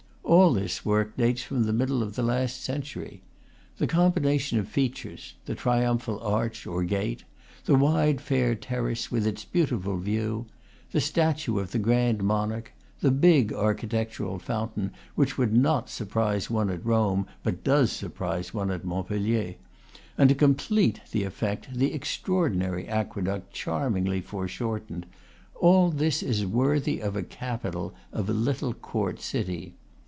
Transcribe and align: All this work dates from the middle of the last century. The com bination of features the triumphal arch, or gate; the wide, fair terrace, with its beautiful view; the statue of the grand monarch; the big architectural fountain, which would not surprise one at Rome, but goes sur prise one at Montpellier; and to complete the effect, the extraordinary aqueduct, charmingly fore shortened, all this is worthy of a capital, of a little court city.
All 0.23 0.53
this 0.53 0.85
work 0.85 1.17
dates 1.17 1.43
from 1.43 1.63
the 1.63 1.73
middle 1.73 2.01
of 2.01 2.15
the 2.15 2.23
last 2.23 2.63
century. 2.63 3.21
The 3.79 3.85
com 3.87 4.13
bination 4.13 4.57
of 4.59 4.67
features 4.69 5.33
the 5.45 5.55
triumphal 5.55 6.19
arch, 6.21 6.65
or 6.65 6.83
gate; 6.85 7.25
the 7.65 7.75
wide, 7.75 8.21
fair 8.21 8.55
terrace, 8.55 9.11
with 9.11 9.27
its 9.27 9.43
beautiful 9.43 9.97
view; 9.97 10.45
the 10.93 11.01
statue 11.01 11.59
of 11.59 11.71
the 11.71 11.79
grand 11.79 12.23
monarch; 12.23 12.71
the 13.01 13.11
big 13.11 13.51
architectural 13.51 14.39
fountain, 14.39 14.91
which 15.15 15.37
would 15.37 15.53
not 15.53 15.89
surprise 15.89 16.49
one 16.49 16.69
at 16.69 16.85
Rome, 16.85 17.27
but 17.43 17.65
goes 17.65 17.91
sur 17.91 18.07
prise 18.07 18.53
one 18.53 18.71
at 18.71 18.85
Montpellier; 18.85 19.55
and 20.17 20.29
to 20.29 20.35
complete 20.35 21.01
the 21.11 21.23
effect, 21.25 21.67
the 21.73 21.93
extraordinary 21.93 22.87
aqueduct, 22.87 23.51
charmingly 23.53 24.21
fore 24.21 24.47
shortened, 24.47 25.05
all 25.55 25.91
this 25.91 26.23
is 26.23 26.45
worthy 26.45 27.01
of 27.01 27.17
a 27.17 27.23
capital, 27.23 27.93
of 28.13 28.29
a 28.29 28.33
little 28.33 28.73
court 28.73 29.19
city. 29.19 29.75